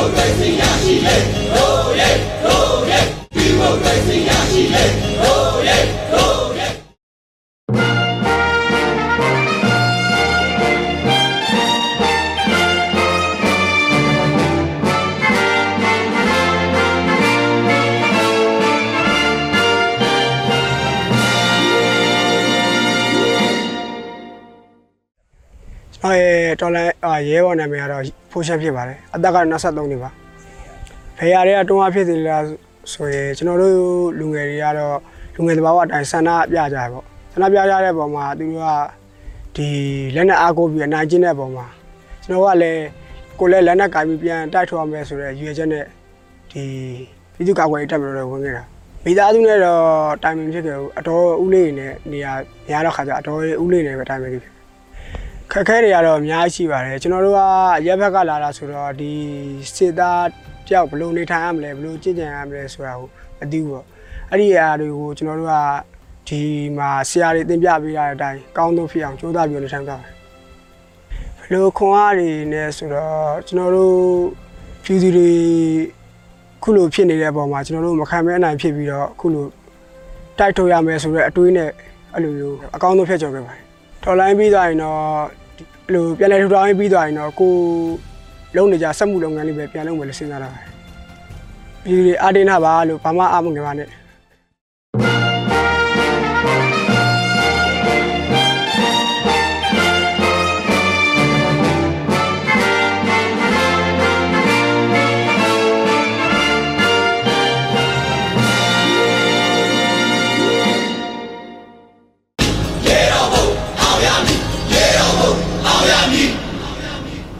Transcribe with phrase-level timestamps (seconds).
[0.00, 1.24] ကျွန်
[1.56, 2.29] တော်ရဲ့
[26.60, 30.10] တော်လိုင်းအာရဲဘော်နာမည်ကတော့ဖိုးရှမ်းဖြစ်ပါတယ်အသက်ကတော့23နှစ်ပါ
[31.18, 32.44] ဖေရတွေကတွန်းအားဖြစ်သေးလား
[32.92, 33.78] ဆိုရင်ကျွန်တော်တို့
[34.18, 34.98] လူငယ်တွေကတော့
[35.34, 38.68] လူငယ်တဘာဝအတိုင်းဆန္ဒပြကြရပေါ့ဆန္ဒပြကြတဲ့ပုံမှာသူတို့က
[39.56, 39.68] ဒီ
[40.16, 41.66] လက်နဲ့အားကိုးပြီးအနိုင်ကျင့်တဲ့ပုံမှာ
[42.24, 42.82] ကျွန်တော်ကလည်း
[43.38, 45.84] ကိုယ်လည်းလက်နဲ့ကင်ပြီးပြန်တိုက်ထွားမယ်ဆိုတဲ့ရည်ရွယ်ချက်နဲ့
[46.52, 46.64] ဒီ
[47.34, 48.64] ပြည်သူ့ကာကွယ်ရေးတပ်မတော်တွေဝင်ခဲ့တာ
[49.04, 49.82] မိသားစုနဲ့တော့
[50.22, 52.32] တိုင်ပင်ဖြစ်ခဲ့ဘူးအတော်ဦးလေးနဲ့နေရာ
[52.68, 54.59] များတော့ခါကျအတော်ဦးလေးနဲ့ပဲတိုင်ပင်ဖြစ်
[55.52, 57.40] ခက်ခဲတွေကတော့အများကြီးရှိပါတယ်ကျွန်တော်တို့က
[57.86, 59.12] ရက်ဘက်ကလာတာဆိုတော့ဒီ
[59.74, 60.26] စစ်သား
[60.66, 63.08] တယောက်ဘယ်လိုနေထိုင်ရမလဲဘယ်လိုကြင်ကြံရမလဲဆိုတာကို
[63.38, 63.84] မသိဘူးပေါ့
[64.30, 65.56] အဲ့ဒီအရာတွေကိုကျွန်တော်တို့က
[66.28, 66.42] ဒီ
[66.78, 70.12] မှာဆရာတွေသင်ပြပေးရတဲ့အတိုင်းကောင်းဆုံးဖြစ်အောင်ကြိုးစားပြီးနေထိုင်ကြပါတယ်
[71.40, 73.96] ဘယ်လိုခွန်အားတွေနဲ့ဆိုတော့ကျွန်တော်တို့
[74.84, 75.30] ဖြူစီတွေ
[76.62, 79.46] ခုလိုဖြစ်နေတဲ့အပေါ်မှာကျွန်တော်တို့မခံမဲအနိုင်ဖြစ်ပြီးတော့ခုလို
[80.38, 81.70] တိုက်ထုတ်ရမယ်ဆိုတဲ့အတွေးနဲ့
[82.14, 83.69] အဲ့လိုမျိုးအကောင်းဆုံးဖြစ်ကြော်ခဲ့ပါတယ်
[84.04, 85.00] တော်လိုင်းပြီးသွားရင်တော့
[85.86, 87.52] အဲ့လိုပြန်လဲထူထောင်ရေးပြီးသွားရင်တော့ကို
[88.56, 90.60] လုံးနေကြစက်မှုလုပ်ငန်းလေးပဲပြန်လုပ်မယ်လို့စဉ်းစားတာပဲ
[91.84, 93.88] ပြည်သူတွေအာတင်းတာပါလို့ဘာမှအားမငယ်ပါနဲ့
[115.10, 116.30] အောင်အောင်ရမည်